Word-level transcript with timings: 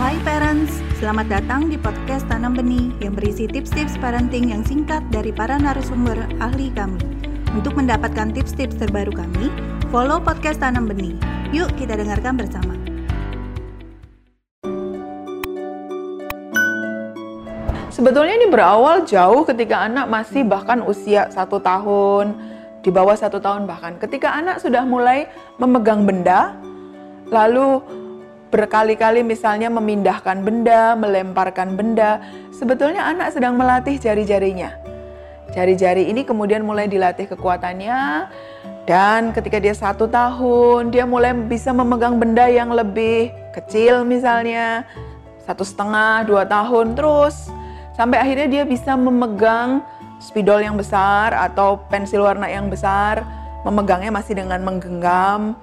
Hai 0.00 0.16
parents, 0.24 0.80
selamat 0.96 1.28
datang 1.28 1.68
di 1.68 1.76
podcast 1.76 2.24
Tanam 2.24 2.56
Benih 2.56 2.96
yang 3.04 3.12
berisi 3.12 3.44
tips-tips 3.44 4.00
parenting 4.00 4.48
yang 4.48 4.64
singkat 4.64 5.04
dari 5.12 5.28
para 5.36 5.60
narasumber 5.60 6.16
ahli 6.40 6.72
kami. 6.72 6.96
Untuk 7.52 7.76
mendapatkan 7.76 8.32
tips-tips 8.32 8.80
terbaru 8.80 9.12
kami, 9.12 9.52
follow 9.92 10.16
podcast 10.16 10.64
Tanam 10.64 10.88
Benih. 10.88 11.12
Yuk 11.52 11.68
kita 11.76 12.00
dengarkan 12.00 12.40
bersama. 12.40 12.72
Sebetulnya 17.92 18.40
ini 18.40 18.48
berawal 18.48 19.04
jauh 19.04 19.44
ketika 19.44 19.84
anak 19.84 20.08
masih 20.08 20.48
bahkan 20.48 20.80
usia 20.88 21.28
satu 21.28 21.60
tahun, 21.60 22.32
di 22.80 22.88
bawah 22.88 23.14
satu 23.14 23.38
tahun 23.38 23.68
bahkan. 23.68 24.00
Ketika 24.00 24.32
anak 24.32 24.58
sudah 24.58 24.82
mulai 24.82 25.28
memegang 25.60 26.02
benda, 26.08 26.56
lalu 27.30 27.80
berkali-kali 28.52 29.24
misalnya 29.24 29.72
memindahkan 29.72 30.44
benda, 30.44 30.92
melemparkan 30.92 31.72
benda, 31.72 32.20
sebetulnya 32.52 33.08
anak 33.08 33.32
sedang 33.32 33.56
melatih 33.56 33.96
jari-jarinya. 33.96 34.76
Jari-jari 35.56 36.12
ini 36.12 36.22
kemudian 36.28 36.60
mulai 36.60 36.84
dilatih 36.84 37.32
kekuatannya, 37.32 38.28
dan 38.84 39.32
ketika 39.32 39.56
dia 39.56 39.72
satu 39.72 40.04
tahun, 40.04 40.92
dia 40.92 41.08
mulai 41.08 41.32
bisa 41.32 41.72
memegang 41.72 42.20
benda 42.20 42.44
yang 42.44 42.68
lebih 42.76 43.32
kecil 43.56 44.04
misalnya, 44.04 44.84
satu 45.48 45.64
setengah, 45.64 46.28
dua 46.28 46.44
tahun, 46.44 46.92
terus 46.92 47.48
sampai 47.96 48.20
akhirnya 48.20 48.48
dia 48.60 48.64
bisa 48.68 48.96
memegang 49.00 49.80
spidol 50.20 50.60
yang 50.60 50.76
besar 50.76 51.32
atau 51.32 51.80
pensil 51.88 52.20
warna 52.20 52.52
yang 52.52 52.68
besar, 52.68 53.24
memegangnya 53.64 54.12
masih 54.12 54.36
dengan 54.36 54.60
menggenggam, 54.60 55.56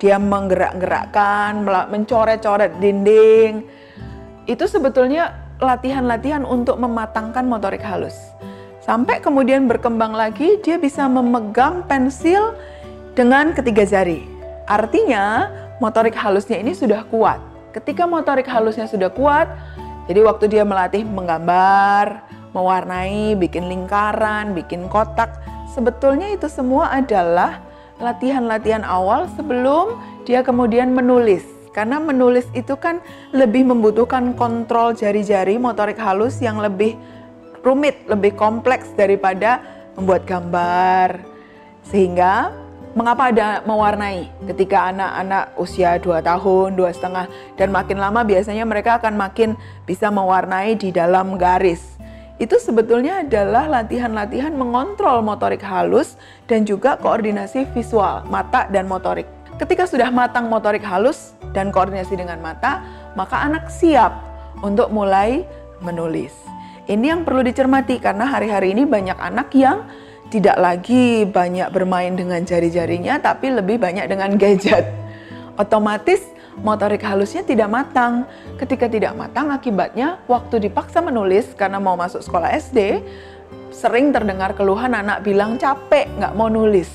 dia 0.00 0.16
menggerak-gerakkan, 0.16 1.60
mencoret-coret 1.92 2.72
dinding. 2.80 3.68
Itu 4.48 4.64
sebetulnya 4.64 5.36
latihan-latihan 5.60 6.42
untuk 6.48 6.80
mematangkan 6.80 7.44
motorik 7.44 7.84
halus. 7.84 8.16
Sampai 8.80 9.20
kemudian 9.20 9.68
berkembang 9.68 10.16
lagi, 10.16 10.56
dia 10.64 10.80
bisa 10.80 11.04
memegang 11.04 11.84
pensil 11.84 12.56
dengan 13.12 13.52
ketiga 13.52 13.84
jari. 13.84 14.24
Artinya, 14.64 15.52
motorik 15.78 16.16
halusnya 16.16 16.56
ini 16.56 16.72
sudah 16.72 17.04
kuat. 17.12 17.38
Ketika 17.76 18.08
motorik 18.08 18.48
halusnya 18.48 18.88
sudah 18.88 19.12
kuat, 19.12 19.46
jadi 20.08 20.24
waktu 20.24 20.48
dia 20.48 20.64
melatih 20.64 21.04
menggambar, 21.04 22.24
mewarnai, 22.56 23.36
bikin 23.38 23.68
lingkaran, 23.68 24.56
bikin 24.56 24.88
kotak, 24.90 25.38
sebetulnya 25.70 26.32
itu 26.34 26.50
semua 26.50 26.90
adalah 26.90 27.62
latihan-latihan 28.00 28.82
awal 28.82 29.28
sebelum 29.36 30.00
dia 30.24 30.40
kemudian 30.40 30.90
menulis. 30.90 31.44
Karena 31.70 32.02
menulis 32.02 32.50
itu 32.50 32.74
kan 32.74 32.98
lebih 33.30 33.62
membutuhkan 33.62 34.34
kontrol 34.34 34.90
jari-jari 34.90 35.54
motorik 35.54 36.00
halus 36.02 36.42
yang 36.42 36.58
lebih 36.58 36.98
rumit, 37.62 37.94
lebih 38.10 38.34
kompleks 38.34 38.90
daripada 38.98 39.62
membuat 39.94 40.26
gambar. 40.26 41.22
Sehingga 41.86 42.50
mengapa 42.98 43.30
ada 43.30 43.62
mewarnai 43.62 44.26
ketika 44.50 44.90
anak-anak 44.90 45.54
usia 45.62 45.94
2 46.02 46.18
tahun, 46.26 46.74
dua 46.74 46.90
setengah 46.90 47.30
dan 47.54 47.70
makin 47.70 48.02
lama 48.02 48.26
biasanya 48.26 48.66
mereka 48.66 48.98
akan 48.98 49.14
makin 49.14 49.54
bisa 49.86 50.10
mewarnai 50.10 50.74
di 50.74 50.90
dalam 50.90 51.38
garis. 51.38 52.00
Itu 52.40 52.56
sebetulnya 52.56 53.20
adalah 53.20 53.68
latihan-latihan 53.68 54.56
mengontrol 54.56 55.20
motorik 55.20 55.60
halus 55.60 56.16
dan 56.48 56.64
juga 56.64 56.96
koordinasi 56.96 57.68
visual 57.76 58.24
mata 58.32 58.64
dan 58.72 58.88
motorik. 58.88 59.28
Ketika 59.60 59.84
sudah 59.84 60.08
matang 60.08 60.48
motorik 60.48 60.80
halus 60.80 61.36
dan 61.52 61.68
koordinasi 61.68 62.16
dengan 62.16 62.40
mata, 62.40 62.80
maka 63.12 63.44
anak 63.44 63.68
siap 63.68 64.24
untuk 64.64 64.88
mulai 64.88 65.44
menulis. 65.84 66.32
Ini 66.88 67.12
yang 67.12 67.28
perlu 67.28 67.44
dicermati 67.44 68.00
karena 68.00 68.24
hari-hari 68.24 68.72
ini 68.72 68.88
banyak 68.88 69.20
anak 69.20 69.52
yang 69.52 69.84
tidak 70.32 70.56
lagi 70.56 71.28
banyak 71.28 71.68
bermain 71.68 72.16
dengan 72.16 72.40
jari-jarinya, 72.40 73.20
tapi 73.20 73.52
lebih 73.52 73.76
banyak 73.76 74.08
dengan 74.08 74.40
gadget. 74.40 74.88
Otomatis 75.60 76.24
motorik 76.60 77.02
halusnya 77.04 77.44
tidak 77.44 77.68
matang. 77.68 78.28
Ketika 78.56 78.86
tidak 78.86 79.16
matang, 79.16 79.48
akibatnya 79.52 80.20
waktu 80.28 80.68
dipaksa 80.68 81.00
menulis 81.00 81.52
karena 81.56 81.80
mau 81.80 81.96
masuk 81.96 82.20
sekolah 82.20 82.52
SD, 82.56 83.00
sering 83.72 84.12
terdengar 84.12 84.52
keluhan 84.52 84.92
anak 84.92 85.24
bilang 85.24 85.56
capek, 85.56 86.08
nggak 86.20 86.36
mau 86.36 86.52
nulis. 86.52 86.88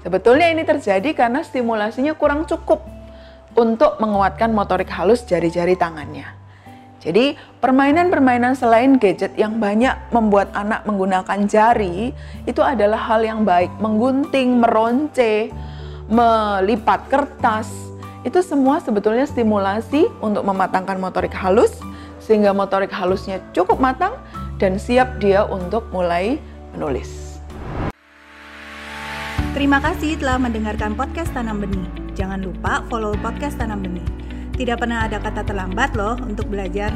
Sebetulnya 0.00 0.48
ini 0.48 0.64
terjadi 0.64 1.12
karena 1.12 1.44
stimulasinya 1.44 2.16
kurang 2.16 2.48
cukup 2.48 2.80
untuk 3.56 4.00
menguatkan 4.00 4.52
motorik 4.52 4.88
halus 4.88 5.26
jari-jari 5.28 5.76
tangannya. 5.76 6.40
Jadi, 7.00 7.32
permainan-permainan 7.64 8.52
selain 8.60 9.00
gadget 9.00 9.32
yang 9.40 9.56
banyak 9.56 10.12
membuat 10.12 10.52
anak 10.52 10.84
menggunakan 10.84 11.48
jari 11.48 12.12
itu 12.44 12.60
adalah 12.60 13.00
hal 13.08 13.24
yang 13.24 13.40
baik. 13.40 13.72
Menggunting, 13.80 14.60
meronce, 14.60 15.48
melipat 16.12 17.08
kertas, 17.08 17.89
itu 18.22 18.40
semua 18.44 18.80
sebetulnya 18.84 19.24
stimulasi 19.24 20.08
untuk 20.20 20.44
mematangkan 20.44 21.00
motorik 21.00 21.32
halus 21.32 21.72
sehingga 22.20 22.52
motorik 22.52 22.92
halusnya 22.92 23.40
cukup 23.56 23.80
matang 23.80 24.12
dan 24.60 24.76
siap 24.76 25.18
dia 25.18 25.48
untuk 25.48 25.88
mulai 25.90 26.36
menulis. 26.76 27.40
Terima 29.50 29.82
kasih 29.82 30.14
telah 30.20 30.38
mendengarkan 30.38 30.94
podcast 30.94 31.34
Tanam 31.34 31.58
Benih. 31.58 31.88
Jangan 32.14 32.38
lupa 32.38 32.86
follow 32.86 33.16
podcast 33.18 33.58
Tanam 33.58 33.82
Benih. 33.82 34.06
Tidak 34.54 34.78
pernah 34.78 35.08
ada 35.08 35.18
kata 35.18 35.42
terlambat 35.42 35.96
loh 35.98 36.14
untuk 36.22 36.46
belajar. 36.46 36.92